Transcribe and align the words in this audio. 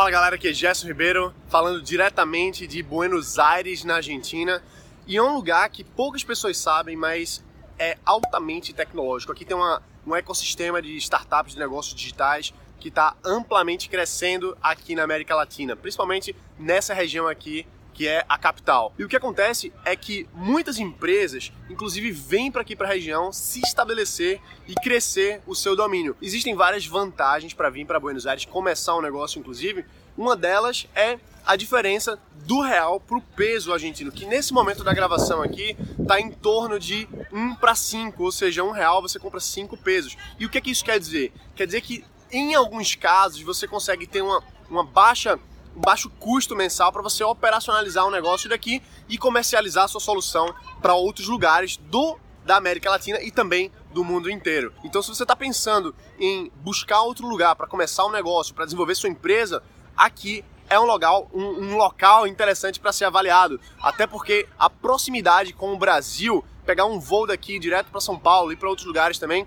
Fala 0.00 0.10
galera, 0.10 0.36
aqui 0.36 0.48
é 0.48 0.52
Gerson 0.54 0.86
Ribeiro, 0.86 1.34
falando 1.50 1.82
diretamente 1.82 2.66
de 2.66 2.82
Buenos 2.82 3.38
Aires, 3.38 3.84
na 3.84 3.96
Argentina. 3.96 4.62
E 5.06 5.18
é 5.18 5.22
um 5.22 5.34
lugar 5.34 5.68
que 5.68 5.84
poucas 5.84 6.24
pessoas 6.24 6.56
sabem, 6.56 6.96
mas 6.96 7.44
é 7.78 7.98
altamente 8.02 8.72
tecnológico. 8.72 9.30
Aqui 9.30 9.44
tem 9.44 9.54
uma, 9.54 9.82
um 10.06 10.16
ecossistema 10.16 10.80
de 10.80 10.96
startups, 10.96 11.52
de 11.52 11.58
negócios 11.58 11.94
digitais, 11.94 12.54
que 12.78 12.88
está 12.88 13.14
amplamente 13.22 13.90
crescendo 13.90 14.56
aqui 14.62 14.94
na 14.94 15.02
América 15.02 15.34
Latina, 15.34 15.76
principalmente 15.76 16.34
nessa 16.58 16.94
região 16.94 17.28
aqui 17.28 17.66
que 18.00 18.08
é 18.08 18.24
a 18.26 18.38
capital. 18.38 18.94
E 18.98 19.04
o 19.04 19.08
que 19.10 19.14
acontece 19.14 19.70
é 19.84 19.94
que 19.94 20.26
muitas 20.32 20.78
empresas, 20.78 21.52
inclusive, 21.68 22.10
vêm 22.10 22.50
para 22.50 22.62
aqui 22.62 22.74
para 22.74 22.88
a 22.88 22.92
região 22.94 23.30
se 23.30 23.60
estabelecer 23.60 24.40
e 24.66 24.74
crescer 24.74 25.42
o 25.46 25.54
seu 25.54 25.76
domínio. 25.76 26.16
Existem 26.22 26.54
várias 26.54 26.86
vantagens 26.86 27.52
para 27.52 27.68
vir 27.68 27.84
para 27.84 28.00
Buenos 28.00 28.26
Aires, 28.26 28.46
começar 28.46 28.96
um 28.96 29.02
negócio, 29.02 29.38
inclusive. 29.38 29.84
Uma 30.16 30.34
delas 30.34 30.86
é 30.94 31.18
a 31.44 31.56
diferença 31.56 32.18
do 32.46 32.62
real 32.62 33.00
para 33.00 33.18
o 33.18 33.20
peso 33.20 33.70
argentino, 33.70 34.10
que 34.10 34.24
nesse 34.24 34.54
momento 34.54 34.82
da 34.82 34.94
gravação 34.94 35.42
aqui 35.42 35.76
está 36.00 36.18
em 36.18 36.30
torno 36.30 36.80
de 36.80 37.06
1 37.30 37.56
para 37.56 37.74
5, 37.74 38.24
ou 38.24 38.32
seja, 38.32 38.64
um 38.64 38.70
real 38.70 39.02
você 39.02 39.18
compra 39.18 39.40
5 39.40 39.76
pesos. 39.76 40.16
E 40.38 40.46
o 40.46 40.48
que, 40.48 40.56
é 40.56 40.60
que 40.62 40.70
isso 40.70 40.86
quer 40.86 40.98
dizer? 40.98 41.34
Quer 41.54 41.66
dizer 41.66 41.82
que 41.82 42.02
em 42.32 42.54
alguns 42.54 42.94
casos 42.94 43.42
você 43.42 43.68
consegue 43.68 44.06
ter 44.06 44.22
uma, 44.22 44.42
uma 44.70 44.84
baixa 44.86 45.38
baixo 45.74 46.10
custo 46.18 46.56
mensal 46.56 46.92
para 46.92 47.02
você 47.02 47.22
operacionalizar 47.24 48.06
um 48.06 48.10
negócio 48.10 48.48
daqui 48.48 48.82
e 49.08 49.16
comercializar 49.16 49.88
sua 49.88 50.00
solução 50.00 50.52
para 50.80 50.94
outros 50.94 51.28
lugares 51.28 51.76
do 51.76 52.18
da 52.44 52.56
América 52.56 52.90
Latina 52.90 53.22
e 53.22 53.30
também 53.30 53.70
do 53.92 54.02
mundo 54.02 54.30
inteiro. 54.30 54.72
Então, 54.82 55.02
se 55.02 55.08
você 55.08 55.22
está 55.22 55.36
pensando 55.36 55.94
em 56.18 56.50
buscar 56.56 57.02
outro 57.02 57.26
lugar 57.26 57.54
para 57.54 57.66
começar 57.66 58.04
um 58.06 58.10
negócio, 58.10 58.54
para 58.54 58.64
desenvolver 58.64 58.94
sua 58.94 59.08
empresa, 59.08 59.62
aqui 59.96 60.44
é 60.68 60.78
um 60.78 60.84
local, 60.84 61.28
um, 61.34 61.44
um 61.44 61.76
local 61.76 62.26
interessante 62.26 62.80
para 62.80 62.92
ser 62.92 63.04
avaliado. 63.04 63.60
Até 63.82 64.06
porque 64.06 64.48
a 64.58 64.70
proximidade 64.70 65.52
com 65.52 65.72
o 65.72 65.78
Brasil, 65.78 66.44
pegar 66.64 66.86
um 66.86 66.98
voo 66.98 67.26
daqui 67.26 67.58
direto 67.58 67.90
para 67.90 68.00
São 68.00 68.18
Paulo 68.18 68.52
e 68.52 68.56
para 68.56 68.68
outros 68.68 68.86
lugares 68.86 69.18
também, 69.18 69.46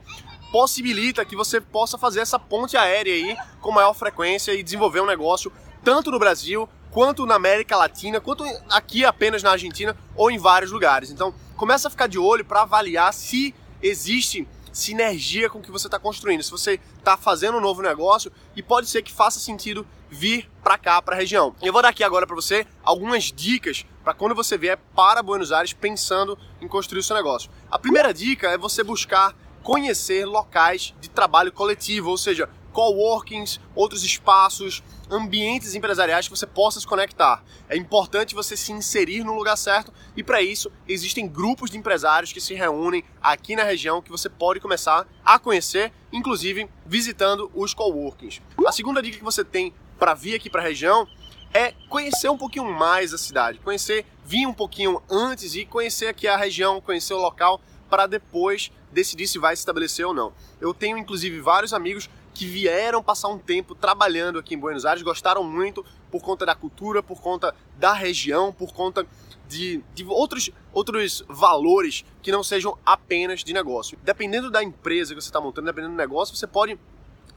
possibilita 0.52 1.26
que 1.26 1.36
você 1.36 1.60
possa 1.60 1.98
fazer 1.98 2.20
essa 2.20 2.38
ponte 2.38 2.78
aérea 2.78 3.14
aí 3.14 3.36
com 3.60 3.72
maior 3.72 3.94
frequência 3.94 4.54
e 4.54 4.62
desenvolver 4.62 5.00
um 5.00 5.06
negócio 5.06 5.52
tanto 5.84 6.10
no 6.10 6.20
Brasil 6.20 6.68
quanto 6.90 7.26
na 7.26 7.36
América 7.36 7.76
Latina, 7.76 8.22
quanto 8.22 8.44
aqui 8.70 9.04
apenas 9.04 9.42
na 9.44 9.52
Argentina 9.52 9.96
ou 10.16 10.30
em 10.30 10.38
vários 10.38 10.72
lugares. 10.72 11.10
Então, 11.10 11.34
começa 11.58 11.88
a 11.88 11.92
ficar 11.92 12.08
de 12.08 12.20
olho 12.20 12.46
para 12.46 12.62
avaliar 12.62 13.14
se 13.14 13.54
existe 13.82 14.48
sinergia 14.72 15.50
com 15.50 15.60
o 15.60 15.62
que 15.62 15.72
você 15.72 15.88
está 15.88 16.00
construindo, 16.00 16.42
se 16.42 16.50
você 16.50 16.80
está 16.98 17.16
fazendo 17.16 17.58
um 17.58 17.62
novo 17.62 17.82
negócio 17.82 18.32
e 18.56 18.64
pode 18.64 18.88
ser 18.88 19.04
que 19.04 19.12
faça 19.12 19.40
sentido 19.40 19.86
vir 20.10 20.50
para 20.64 20.78
cá, 20.78 21.02
para 21.02 21.16
a 21.16 21.20
região. 21.20 21.56
Eu 21.62 21.74
vou 21.74 21.82
dar 21.82 21.90
aqui 21.90 22.04
agora 22.04 22.26
para 22.26 22.36
você 22.36 22.66
algumas 22.84 23.26
dicas 23.26 23.86
para 24.04 24.14
quando 24.14 24.34
você 24.34 24.58
vier 24.58 24.78
para 24.96 25.22
Buenos 25.22 25.52
Aires 25.52 25.74
pensando 25.74 26.38
em 26.60 26.68
construir 26.68 27.00
o 27.00 27.04
seu 27.04 27.16
negócio. 27.16 27.52
A 27.70 27.78
primeira 27.78 28.14
dica 28.14 28.50
é 28.50 28.58
você 28.58 28.84
buscar 28.84 29.36
conhecer 29.62 30.26
locais 30.26 30.94
de 31.00 31.10
trabalho 31.10 31.52
coletivo, 31.52 32.10
ou 32.10 32.18
seja, 32.18 32.50
coworkings, 32.74 33.62
outros 33.76 34.04
espaços, 34.04 34.84
ambientes 35.10 35.76
empresariais 35.76 36.28
que 36.28 36.36
você 36.36 36.48
possa 36.48 36.80
se 36.80 36.88
conectar. 36.88 37.44
É 37.70 37.78
importante 37.78 38.36
você 38.36 38.58
se 38.58 38.72
inserir 38.72 39.24
no 39.24 39.36
lugar 39.36 39.56
certo 39.56 39.94
e 40.18 40.24
para 40.24 40.42
isso 40.42 40.72
existem 40.88 41.28
grupos 41.28 41.70
de 41.70 41.78
empresários 41.78 42.34
que 42.34 42.42
se 42.42 42.54
reúnem 42.54 43.04
aqui 43.22 43.56
na 43.56 43.64
região 43.64 44.02
que 44.02 44.12
você 44.12 44.28
pode 44.28 44.60
começar 44.60 45.08
a 45.24 45.40
conhecer, 45.40 45.94
inclusive 46.12 46.68
visitando 46.86 47.50
os 47.54 47.74
coworkings. 47.74 48.42
A 48.66 48.72
segunda 48.72 49.02
dica 49.02 49.18
que 49.18 49.24
você 49.24 49.46
tem 49.46 49.74
para 50.00 50.14
vir 50.14 50.36
aqui 50.36 50.50
para 50.50 50.62
a 50.62 50.66
região 50.66 51.08
é 51.54 51.74
conhecer 51.88 52.30
um 52.30 52.38
pouquinho 52.38 52.66
mais 52.66 53.14
a 53.14 53.18
cidade, 53.18 53.60
conhecer, 53.60 54.06
vir 54.26 54.48
um 54.48 54.54
pouquinho 54.54 55.02
antes 55.10 55.54
e 55.56 55.66
conhecer 55.66 56.08
aqui 56.08 56.28
a 56.28 56.36
região, 56.36 56.82
conhecer 56.82 57.14
o 57.14 57.22
local 57.22 57.62
para 57.90 58.08
depois 58.08 58.72
decidir 58.92 59.28
se 59.28 59.38
vai 59.38 59.56
se 59.56 59.62
estabelecer 59.62 60.06
ou 60.06 60.14
não. 60.14 60.34
Eu 60.60 60.74
tenho 60.74 60.98
inclusive 60.98 61.40
vários 61.40 61.74
amigos 61.74 62.10
que 62.34 62.46
vieram 62.46 63.04
passar 63.04 63.28
um 63.28 63.38
tempo 63.38 63.76
trabalhando 63.76 64.40
aqui 64.40 64.56
em 64.56 64.58
Buenos 64.58 64.86
Aires, 64.86 65.04
gostaram 65.04 65.44
muito 65.44 65.86
por 66.12 66.22
conta 66.22 66.46
da 66.46 66.56
cultura, 66.56 67.04
por 67.04 67.22
conta 67.22 67.54
da 67.78 67.94
região, 67.94 68.52
por 68.52 68.74
conta 68.74 69.06
de, 69.48 69.84
de 69.94 70.04
outros, 70.06 70.50
outros 70.72 71.24
valores 71.28 72.04
que 72.22 72.32
não 72.32 72.44
sejam 72.44 72.78
apenas 72.86 73.44
de 73.44 73.54
negócio. 73.54 73.98
Dependendo 74.04 74.50
da 74.50 74.64
empresa 74.64 75.14
que 75.14 75.22
você 75.22 75.28
está 75.28 75.40
montando, 75.40 75.68
dependendo 75.68 75.94
do 75.94 75.98
negócio, 75.98 76.36
você 76.36 76.48
pode 76.48 76.78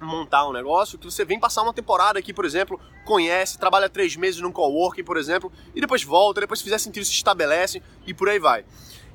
montar 0.00 0.46
um 0.46 0.52
negócio 0.52 0.98
que 0.98 1.06
você 1.06 1.24
vem 1.24 1.40
passar 1.40 1.62
uma 1.62 1.72
temporada 1.72 2.18
aqui, 2.18 2.32
por 2.32 2.44
exemplo, 2.44 2.78
conhece, 3.04 3.58
trabalha 3.58 3.88
três 3.88 4.14
meses 4.16 4.40
num 4.40 4.52
coworking, 4.52 5.04
por 5.04 5.16
exemplo, 5.16 5.50
e 5.74 5.80
depois 5.80 6.02
volta, 6.02 6.40
depois 6.40 6.60
se 6.60 6.64
fizer 6.64 6.78
sentido 6.78 7.04
se 7.04 7.12
estabelece 7.12 7.82
e 8.06 8.12
por 8.12 8.28
aí 8.28 8.38
vai. 8.38 8.64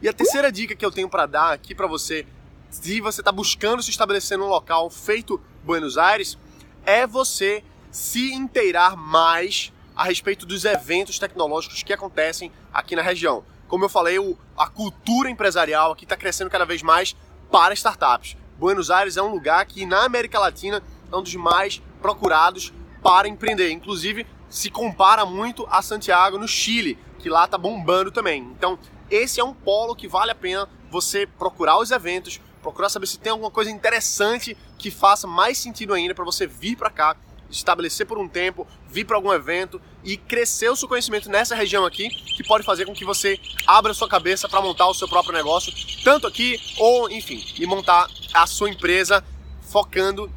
E 0.02 0.09
a 0.09 0.13
terceira 0.13 0.52
dica 0.52 0.75
que 0.75 0.84
eu 0.84 0.92
tenho 0.92 1.08
para 1.08 1.28
dar 1.28 1.53
aqui 1.53 1.75
para 1.75 1.86
você 1.86 2.25
se 2.71 3.01
você 3.01 3.21
está 3.21 3.31
buscando 3.31 3.83
se 3.83 3.91
estabelecer 3.91 4.37
num 4.37 4.47
local 4.47 4.89
feito 4.89 5.39
Buenos 5.63 5.97
Aires, 5.97 6.37
é 6.85 7.05
você 7.05 7.63
se 7.91 8.33
inteirar 8.33 8.95
mais 8.95 9.73
a 9.93 10.05
respeito 10.05 10.45
dos 10.45 10.63
eventos 10.63 11.19
tecnológicos 11.19 11.83
que 11.83 11.91
acontecem 11.91 12.51
aqui 12.73 12.95
na 12.95 13.01
região. 13.01 13.43
Como 13.67 13.83
eu 13.83 13.89
falei, 13.89 14.17
o, 14.17 14.37
a 14.57 14.67
cultura 14.67 15.29
empresarial 15.29 15.91
aqui 15.91 16.05
está 16.05 16.15
crescendo 16.15 16.49
cada 16.49 16.65
vez 16.65 16.81
mais 16.81 17.15
para 17.51 17.73
startups. 17.73 18.37
Buenos 18.57 18.89
Aires 18.89 19.17
é 19.17 19.21
um 19.21 19.31
lugar 19.31 19.65
que 19.65 19.85
na 19.85 20.05
América 20.05 20.39
Latina 20.39 20.81
é 21.11 21.15
um 21.15 21.21
dos 21.21 21.35
mais 21.35 21.81
procurados 22.01 22.73
para 23.03 23.27
empreender. 23.27 23.69
Inclusive, 23.71 24.25
se 24.49 24.69
compara 24.69 25.25
muito 25.25 25.67
a 25.69 25.81
Santiago, 25.81 26.38
no 26.38 26.47
Chile, 26.47 26.97
que 27.19 27.29
lá 27.29 27.45
está 27.45 27.57
bombando 27.57 28.11
também. 28.11 28.43
Então, 28.57 28.79
esse 29.09 29.41
é 29.41 29.43
um 29.43 29.53
polo 29.53 29.95
que 29.95 30.07
vale 30.07 30.31
a 30.31 30.35
pena 30.35 30.69
você 30.89 31.25
procurar 31.25 31.77
os 31.79 31.91
eventos, 31.91 32.39
procurar 32.61 32.89
saber 32.89 33.07
se 33.07 33.19
tem 33.19 33.31
alguma 33.31 33.51
coisa 33.51 33.69
interessante 33.69 34.55
que 34.77 34.91
faça 34.91 35.27
mais 35.27 35.57
sentido 35.57 35.94
ainda 35.94 36.13
para 36.13 36.25
você 36.25 36.45
vir 36.47 36.75
para 36.75 36.89
cá, 36.89 37.16
estabelecer 37.49 38.05
por 38.05 38.17
um 38.17 38.27
tempo, 38.27 38.66
vir 38.88 39.05
para 39.05 39.17
algum 39.17 39.33
evento 39.33 39.81
e 40.03 40.16
crescer 40.16 40.69
o 40.69 40.75
seu 40.75 40.88
conhecimento 40.88 41.29
nessa 41.29 41.55
região 41.55 41.85
aqui, 41.85 42.09
que 42.09 42.44
pode 42.44 42.63
fazer 42.63 42.85
com 42.85 42.94
que 42.94 43.03
você 43.03 43.39
abra 43.67 43.94
sua 43.94 44.07
cabeça 44.07 44.47
para 44.47 44.61
montar 44.61 44.88
o 44.88 44.94
seu 44.94 45.07
próprio 45.07 45.33
negócio, 45.33 45.73
tanto 46.03 46.27
aqui 46.27 46.57
ou, 46.77 47.09
enfim, 47.09 47.44
e 47.59 47.66
montar 47.66 48.07
a 48.33 48.47
sua 48.47 48.69
empresa 48.69 49.23
focando 49.61 50.31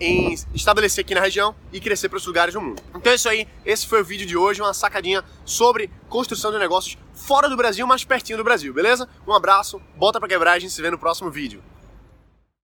em 0.00 0.34
estabelecer 0.54 1.04
aqui 1.04 1.14
na 1.14 1.20
região 1.20 1.54
e 1.72 1.78
crescer 1.78 2.08
para 2.08 2.16
os 2.16 2.26
lugares 2.26 2.54
do 2.54 2.60
mundo. 2.60 2.82
Então 2.94 3.12
é 3.12 3.16
isso 3.16 3.28
aí, 3.28 3.46
esse 3.64 3.86
foi 3.86 4.00
o 4.00 4.04
vídeo 4.04 4.26
de 4.26 4.36
hoje, 4.36 4.62
uma 4.62 4.72
sacadinha 4.72 5.22
sobre 5.44 5.90
construção 6.08 6.50
de 6.50 6.58
negócios 6.58 6.96
fora 7.12 7.48
do 7.48 7.56
Brasil, 7.56 7.86
mas 7.86 8.02
pertinho 8.02 8.38
do 8.38 8.44
Brasil, 8.44 8.72
beleza? 8.72 9.08
Um 9.26 9.34
abraço, 9.34 9.80
bota 9.96 10.18
para 10.18 10.28
quebrar, 10.28 10.52
a 10.52 10.58
gente 10.58 10.72
se 10.72 10.80
vê 10.80 10.90
no 10.90 10.98
próximo 10.98 11.30
vídeo. 11.30 11.62